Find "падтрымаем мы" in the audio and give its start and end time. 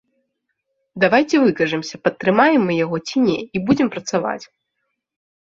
2.05-2.79